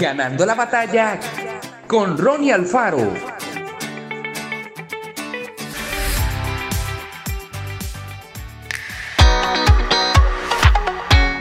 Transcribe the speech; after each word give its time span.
Ganando 0.00 0.46
la 0.46 0.54
batalla 0.54 1.20
con 1.86 2.16
Ronnie 2.16 2.54
Alfaro. 2.54 3.12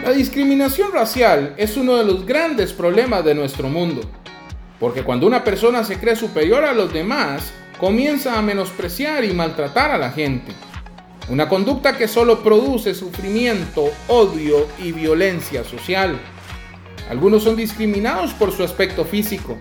La 0.03 0.11
discriminación 0.11 0.91
racial 0.91 1.53
es 1.55 1.77
uno 1.77 1.95
de 1.95 2.03
los 2.03 2.25
grandes 2.25 2.73
problemas 2.73 3.23
de 3.23 3.33
nuestro 3.33 3.69
mundo, 3.69 4.01
porque 4.77 5.03
cuando 5.03 5.25
una 5.25 5.41
persona 5.45 5.85
se 5.85 5.97
cree 5.97 6.17
superior 6.17 6.65
a 6.65 6.73
los 6.73 6.91
demás, 6.91 7.53
comienza 7.79 8.37
a 8.37 8.41
menospreciar 8.41 9.23
y 9.23 9.31
maltratar 9.31 9.91
a 9.91 9.97
la 9.97 10.11
gente. 10.11 10.51
Una 11.29 11.47
conducta 11.47 11.97
que 11.97 12.09
solo 12.09 12.43
produce 12.43 12.93
sufrimiento, 12.93 13.89
odio 14.09 14.67
y 14.79 14.91
violencia 14.91 15.63
social. 15.63 16.19
Algunos 17.09 17.43
son 17.43 17.55
discriminados 17.55 18.33
por 18.33 18.55
su 18.55 18.63
aspecto 18.63 19.03
físico. 19.03 19.57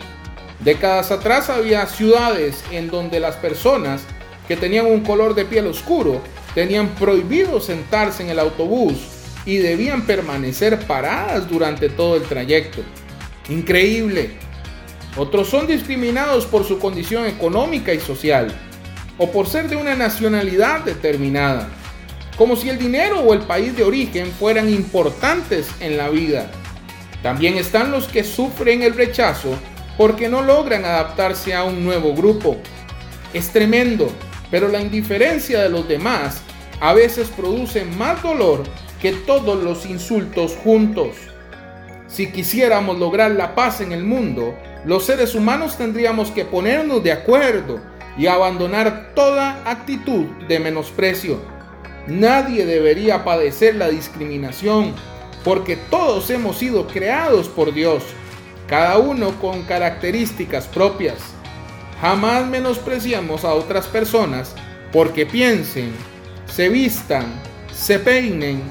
Décadas 0.60 1.10
atrás 1.10 1.48
había 1.48 1.86
ciudades 1.86 2.62
en 2.70 2.90
donde 2.90 3.20
las 3.20 3.36
personas 3.36 4.02
que 4.46 4.56
tenían 4.56 4.86
un 4.86 5.00
color 5.00 5.34
de 5.34 5.44
piel 5.44 5.66
oscuro 5.66 6.20
tenían 6.54 6.88
prohibido 6.88 7.60
sentarse 7.60 8.22
en 8.22 8.30
el 8.30 8.38
autobús 8.38 8.98
y 9.46 9.56
debían 9.56 10.02
permanecer 10.02 10.78
paradas 10.86 11.48
durante 11.48 11.88
todo 11.88 12.16
el 12.16 12.22
trayecto. 12.22 12.82
Increíble. 13.48 14.32
Otros 15.16 15.48
son 15.48 15.66
discriminados 15.66 16.44
por 16.44 16.64
su 16.64 16.78
condición 16.78 17.26
económica 17.26 17.94
y 17.94 18.00
social 18.00 18.54
o 19.16 19.30
por 19.30 19.46
ser 19.46 19.68
de 19.68 19.76
una 19.76 19.94
nacionalidad 19.94 20.80
determinada, 20.80 21.68
como 22.36 22.56
si 22.56 22.68
el 22.68 22.78
dinero 22.78 23.20
o 23.20 23.32
el 23.32 23.40
país 23.40 23.74
de 23.74 23.84
origen 23.84 24.30
fueran 24.38 24.68
importantes 24.68 25.68
en 25.80 25.96
la 25.96 26.08
vida. 26.10 26.50
También 27.22 27.56
están 27.56 27.90
los 27.90 28.06
que 28.06 28.24
sufren 28.24 28.82
el 28.82 28.94
rechazo 28.94 29.50
porque 29.96 30.28
no 30.28 30.42
logran 30.42 30.84
adaptarse 30.84 31.54
a 31.54 31.64
un 31.64 31.84
nuevo 31.84 32.14
grupo. 32.14 32.56
Es 33.34 33.50
tremendo, 33.50 34.10
pero 34.50 34.68
la 34.68 34.80
indiferencia 34.80 35.60
de 35.60 35.68
los 35.68 35.88
demás 35.88 36.42
a 36.80 36.94
veces 36.94 37.28
produce 37.28 37.84
más 37.84 38.22
dolor 38.22 38.62
que 39.02 39.12
todos 39.12 39.62
los 39.62 39.86
insultos 39.86 40.56
juntos. 40.62 41.16
Si 42.06 42.30
quisiéramos 42.30 42.98
lograr 42.98 43.32
la 43.32 43.54
paz 43.54 43.80
en 43.80 43.92
el 43.92 44.04
mundo, 44.04 44.54
los 44.84 45.04
seres 45.04 45.34
humanos 45.34 45.76
tendríamos 45.76 46.30
que 46.30 46.44
ponernos 46.44 47.02
de 47.02 47.12
acuerdo 47.12 47.80
y 48.16 48.26
abandonar 48.26 49.12
toda 49.14 49.62
actitud 49.68 50.24
de 50.48 50.58
menosprecio. 50.58 51.40
Nadie 52.06 52.64
debería 52.64 53.24
padecer 53.24 53.74
la 53.74 53.88
discriminación, 53.88 54.94
porque 55.48 55.76
todos 55.76 56.28
hemos 56.28 56.58
sido 56.58 56.86
creados 56.86 57.48
por 57.48 57.72
Dios, 57.72 58.02
cada 58.66 58.98
uno 58.98 59.30
con 59.40 59.62
características 59.62 60.66
propias. 60.66 61.16
Jamás 62.02 62.46
menospreciamos 62.46 63.46
a 63.46 63.54
otras 63.54 63.86
personas 63.86 64.54
porque 64.92 65.24
piensen, 65.24 65.90
se 66.44 66.68
vistan, 66.68 67.24
se 67.72 67.98
peinen, 67.98 68.62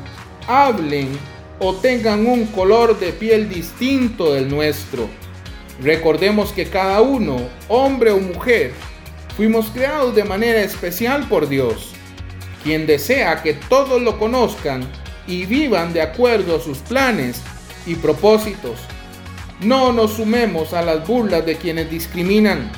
hablen 0.47 1.17
o 1.57 1.73
tengan 1.73 2.27
un 2.27 2.45
color 2.45 2.99
de 2.99 3.11
piel 3.11 3.49
distinto 3.49 4.35
del 4.35 4.47
nuestro. 4.47 5.09
Recordemos 5.81 6.53
que 6.53 6.67
cada 6.67 7.01
uno, 7.01 7.37
hombre 7.69 8.11
o 8.11 8.19
mujer, 8.19 8.71
fuimos 9.35 9.71
creados 9.71 10.13
de 10.13 10.25
manera 10.25 10.59
especial 10.59 11.27
por 11.27 11.49
Dios, 11.49 11.93
quien 12.63 12.85
desea 12.85 13.41
que 13.41 13.55
todos 13.55 13.99
lo 13.99 14.19
conozcan 14.19 14.87
y 15.27 15.45
vivan 15.45 15.93
de 15.93 16.01
acuerdo 16.01 16.55
a 16.55 16.59
sus 16.59 16.79
planes 16.79 17.41
y 17.85 17.95
propósitos. 17.95 18.79
No 19.61 19.91
nos 19.91 20.13
sumemos 20.13 20.73
a 20.73 20.81
las 20.81 21.05
burlas 21.05 21.45
de 21.45 21.57
quienes 21.57 21.89
discriminan. 21.89 22.71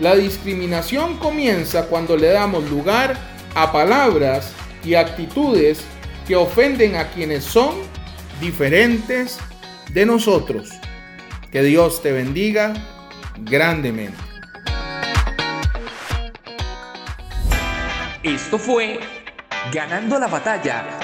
La 0.00 0.16
discriminación 0.16 1.18
comienza 1.18 1.86
cuando 1.86 2.16
le 2.16 2.28
damos 2.28 2.68
lugar 2.70 3.16
a 3.54 3.70
palabras 3.70 4.52
y 4.84 4.94
actitudes 4.94 5.84
que 6.26 6.36
ofenden 6.36 6.96
a 6.96 7.08
quienes 7.10 7.44
son 7.44 7.74
diferentes 8.40 9.38
de 9.92 10.06
nosotros. 10.06 10.70
Que 11.52 11.62
Dios 11.62 12.02
te 12.02 12.12
bendiga 12.12 12.74
grandemente. 13.44 14.18
Esto 18.22 18.58
fue 18.58 18.98
Ganando 19.72 20.18
la 20.18 20.26
batalla 20.26 21.03